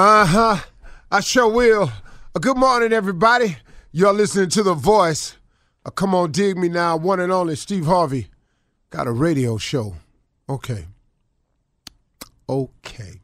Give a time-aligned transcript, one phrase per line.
[0.00, 0.58] Uh huh.
[1.10, 1.90] I sure will.
[2.32, 3.56] Uh, good morning, everybody.
[3.90, 5.36] You're listening to The Voice.
[5.84, 6.96] Uh, come on, dig me now.
[6.96, 8.28] One and only Steve Harvey.
[8.90, 9.96] Got a radio show.
[10.48, 10.86] Okay.
[12.48, 13.22] Okay.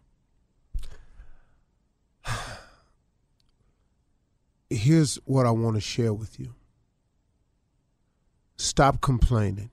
[4.69, 6.55] Here's what I want to share with you
[8.56, 9.71] stop complaining.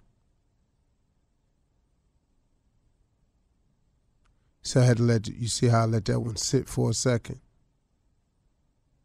[4.61, 6.93] So I had to let you see how I let that one sit for a
[6.93, 7.39] second.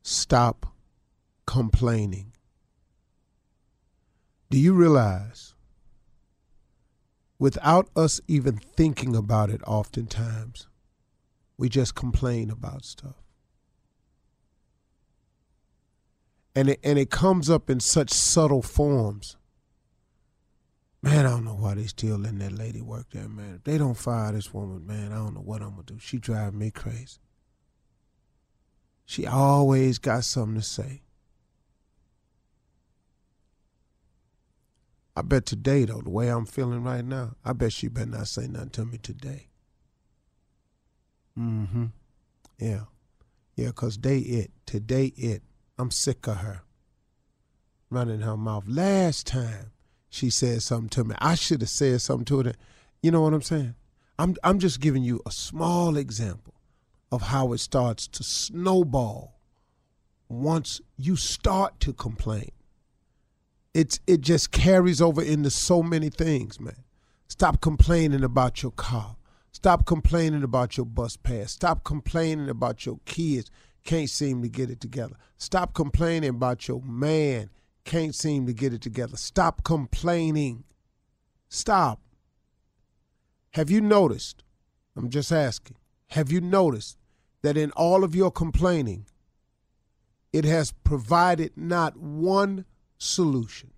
[0.03, 0.67] Stop
[1.47, 2.33] complaining.
[4.51, 5.55] Do you realize,
[7.39, 10.69] without us even thinking about it, oftentimes,
[11.59, 13.17] we just complain about stuff.
[16.55, 19.37] And it, and it comes up in such subtle forms.
[21.07, 23.55] Man, I don't know why they still letting that lady work there, man.
[23.55, 26.01] If they don't fire this woman, man, I don't know what I'm gonna do.
[26.01, 27.19] She driving me crazy.
[29.05, 31.03] She always got something to say.
[35.17, 38.27] I bet today, though, the way I'm feeling right now, I bet she better not
[38.27, 39.47] say nothing to me today.
[41.39, 41.85] Mm-hmm.
[42.59, 42.81] Yeah.
[43.55, 44.51] Yeah, because they it.
[44.67, 45.45] Today it.
[45.79, 46.65] I'm sick of her.
[47.91, 48.65] Running her mouth.
[48.67, 49.71] Last time
[50.09, 52.43] she said something to me, I should have said something to her.
[52.45, 52.57] that-
[53.03, 53.75] You know what I'm saying?
[54.19, 56.55] I'm I'm just giving you a small example
[57.13, 59.39] of how it starts to snowball
[60.29, 62.51] once you start to complain.
[63.75, 66.85] It's it just carries over into so many things, man.
[67.29, 69.17] Stop complaining about your car.
[69.53, 71.53] Stop complaining about your bus pass.
[71.53, 73.51] Stop complaining about your kids
[73.85, 75.15] can't seem to get it together.
[75.39, 77.51] Stop complaining about your man
[77.87, 79.17] can't seem to get it together.
[79.17, 80.65] Stop complaining.
[81.49, 82.01] Stop.
[83.53, 84.43] Have you noticed?
[84.97, 85.77] I'm just asking.
[86.09, 86.99] Have you noticed
[87.43, 89.07] that in all of your complaining,
[90.33, 92.67] it has provided not one
[92.99, 93.71] solution?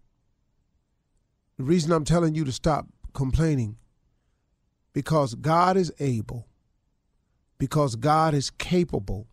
[1.58, 3.76] The reason I'm telling you to stop complaining
[4.92, 6.48] because God is able,
[7.58, 9.26] because God is capable.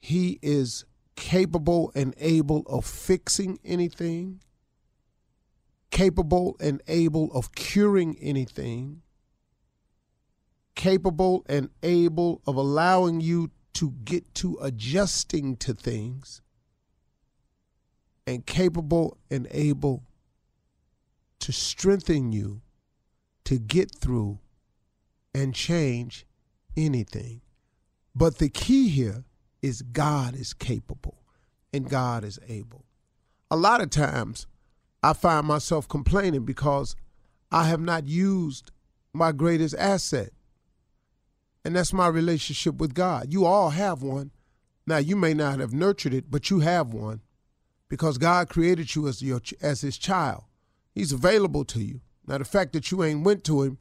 [0.00, 0.84] He is
[1.16, 4.40] capable and able of fixing anything,
[5.90, 9.02] capable and able of curing anything,
[10.74, 16.40] capable and able of allowing you to get to adjusting to things,
[18.26, 20.04] and capable and able
[21.38, 22.62] to strengthen you
[23.44, 24.38] to get through
[25.34, 26.26] and change
[26.76, 27.42] anything.
[28.14, 29.24] But the key here
[29.64, 31.16] is God is capable
[31.72, 32.84] and God is able.
[33.50, 34.46] A lot of times
[35.02, 36.94] I find myself complaining because
[37.50, 38.72] I have not used
[39.14, 40.32] my greatest asset,
[41.64, 43.32] and that's my relationship with God.
[43.32, 44.32] You all have one.
[44.86, 47.22] Now, you may not have nurtured it, but you have one
[47.88, 50.44] because God created you as, your, as his child.
[50.94, 52.02] He's available to you.
[52.26, 53.78] Now, the fact that you ain't went to him,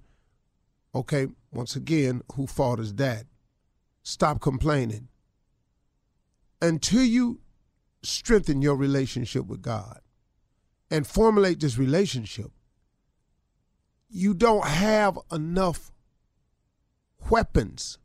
[0.96, 3.26] okay, once again, who fault is that?
[4.02, 5.10] Stop complaining.
[6.64, 7.42] Until you
[8.04, 10.00] strengthen your relationship with God
[10.90, 12.52] and formulate this relationship,
[14.10, 15.92] you don't have enough
[17.30, 17.98] weapons.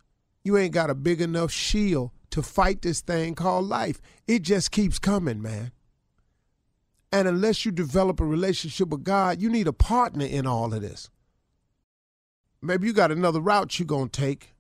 [0.42, 4.00] You ain't got a big enough shield to fight this thing called life.
[4.26, 5.70] It just keeps coming, man.
[7.12, 10.82] And unless you develop a relationship with God, you need a partner in all of
[10.82, 11.10] this.
[12.60, 14.52] Maybe you got another route you're going to take.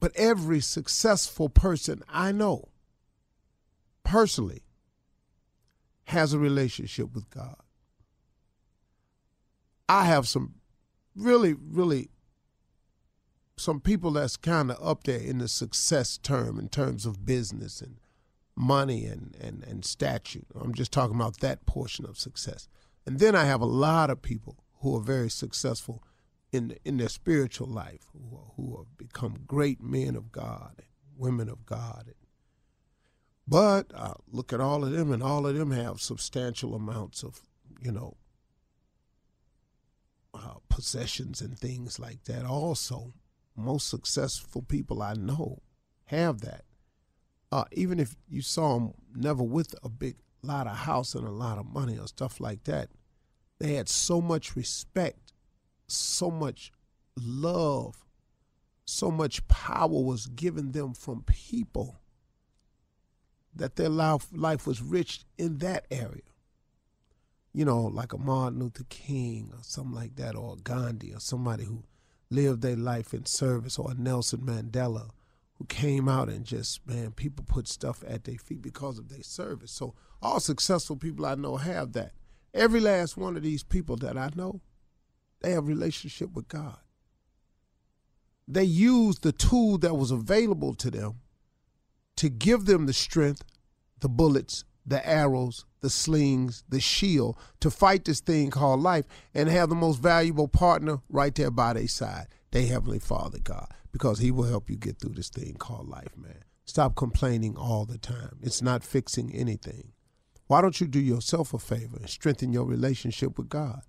[0.00, 2.68] But every successful person I know
[4.04, 4.62] personally
[6.04, 7.56] has a relationship with God.
[9.88, 10.54] I have some
[11.14, 12.10] really, really
[13.56, 17.80] some people that's kind of up there in the success term in terms of business
[17.80, 17.96] and
[18.54, 20.46] money and, and, and statute.
[20.54, 22.68] I'm just talking about that portion of success.
[23.04, 26.02] And then I have a lot of people who are very successful
[26.52, 30.86] in in their spiritual life, who, are, who have become great men of God and
[31.16, 32.14] women of God.
[33.46, 37.42] But I look at all of them, and all of them have substantial amounts of,
[37.80, 38.16] you know,
[40.34, 42.44] uh, possessions and things like that.
[42.44, 43.14] Also,
[43.56, 45.62] most successful people I know
[46.06, 46.64] have that
[47.50, 51.30] uh, even if you saw them never with a big lot of house and a
[51.30, 52.88] lot of money or stuff like that,
[53.58, 55.27] they had so much respect,
[55.88, 56.72] so much
[57.16, 58.04] love,
[58.84, 61.98] so much power was given them from people
[63.54, 66.22] that their life, life was rich in that area.
[67.52, 71.64] You know, like a Martin Luther King or something like that, or Gandhi or somebody
[71.64, 71.82] who
[72.30, 75.10] lived their life in service, or a Nelson Mandela
[75.58, 79.22] who came out and just man, people put stuff at their feet because of their
[79.22, 79.72] service.
[79.72, 82.12] So all successful people I know have that.
[82.54, 84.60] Every last one of these people that I know,
[85.40, 86.76] they have relationship with God.
[88.46, 91.20] They use the tool that was available to them
[92.16, 93.42] to give them the strength,
[94.00, 99.04] the bullets, the arrows, the slings, the shield to fight this thing called life
[99.34, 103.68] and have the most valuable partner right there by their side, their Heavenly Father God
[103.92, 106.44] because he will help you get through this thing called life, man.
[106.64, 108.38] Stop complaining all the time.
[108.42, 109.92] It's not fixing anything.
[110.46, 113.82] Why don't you do yourself a favor and strengthen your relationship with God?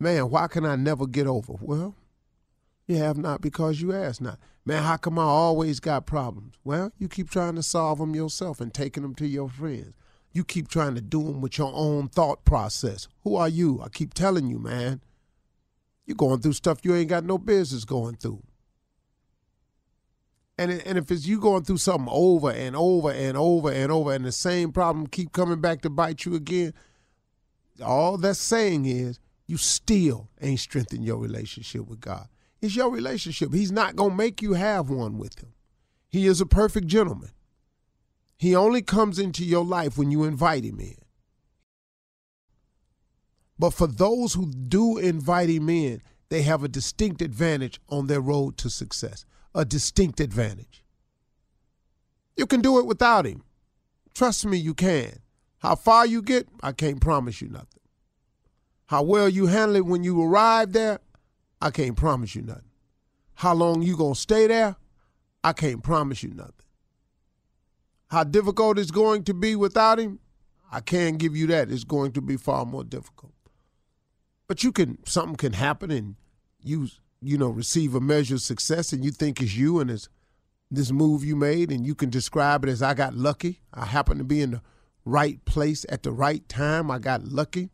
[0.00, 1.52] Man, why can I never get over?
[1.60, 1.94] Well,
[2.86, 4.38] you have not because you ask not.
[4.64, 6.54] Man, how come I always got problems?
[6.64, 9.92] Well, you keep trying to solve them yourself and taking them to your friends.
[10.32, 13.08] You keep trying to do them with your own thought process.
[13.24, 13.82] Who are you?
[13.82, 15.02] I keep telling you, man.
[16.06, 18.42] You're going through stuff you ain't got no business going through.
[20.56, 24.12] And and if it's you going through something over and over and over and over,
[24.12, 26.74] and the same problem keep coming back to bite you again,
[27.82, 32.28] all that's saying is you still ain't strengthened your relationship with God.
[32.62, 33.52] It's your relationship.
[33.52, 35.54] He's not gonna make you have one with him.
[36.08, 37.32] He is a perfect gentleman.
[38.38, 40.96] He only comes into your life when you invite him in.
[43.58, 48.20] But for those who do invite him in, they have a distinct advantage on their
[48.20, 50.84] road to success a distinct advantage.
[52.36, 53.42] You can do it without him.
[54.14, 55.18] Trust me, you can.
[55.58, 57.79] How far you get, I can't promise you nothing.
[58.90, 60.98] How well you handle it when you arrive there,
[61.62, 62.72] I can't promise you nothing.
[63.34, 64.74] How long you gonna stay there,
[65.44, 66.66] I can't promise you nothing.
[68.08, 70.18] How difficult it's going to be without him,
[70.72, 71.70] I can't give you that.
[71.70, 73.32] It's going to be far more difficult.
[74.48, 76.16] But you can something can happen and
[76.60, 76.88] you
[77.22, 80.08] you know, receive a measure of success and you think it's you and it's
[80.68, 83.60] this move you made and you can describe it as I got lucky.
[83.72, 84.62] I happened to be in the
[85.04, 86.90] right place at the right time.
[86.90, 87.70] I got lucky.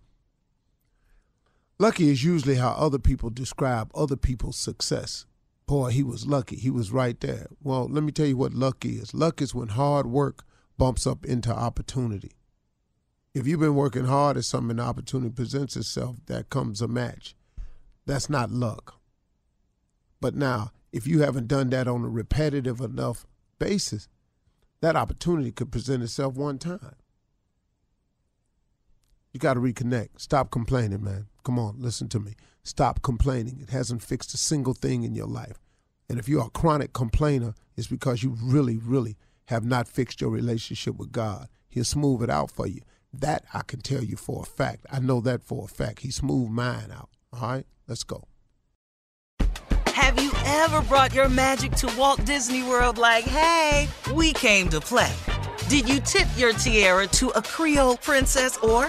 [1.79, 5.27] Lucky is usually how other people describe other people's success.
[5.67, 6.57] Boy, he was lucky.
[6.57, 7.49] He was right there.
[7.63, 9.13] Well, let me tell you what luck is.
[9.13, 10.45] Luck is when hard work
[10.79, 12.33] bumps up into opportunity.
[13.35, 17.35] If you've been working hard at something opportunity presents itself, that comes a match.
[18.07, 18.99] That's not luck.
[20.19, 23.27] But now, if you haven't done that on a repetitive enough
[23.59, 24.09] basis,
[24.81, 26.97] that opportunity could present itself one time.
[29.37, 30.09] You got to reconnect.
[30.17, 31.27] Stop complaining, man.
[31.45, 32.37] Come on, listen to me.
[32.63, 33.59] Stop complaining.
[33.61, 35.59] It hasn't fixed a single thing in your life.
[36.09, 40.31] And if you're a chronic complainer, it's because you really, really have not fixed your
[40.31, 41.49] relationship with God.
[41.69, 42.81] He'll smooth it out for you.
[43.13, 44.87] That I can tell you for a fact.
[44.91, 46.01] I know that for a fact.
[46.01, 47.11] He smoothed mine out.
[47.35, 48.25] All right, let's go.
[49.89, 54.81] Have you ever brought your magic to Walt Disney World like, hey, we came to
[54.81, 55.13] play?
[55.69, 58.89] Did you tip your tiara to a Creole princess or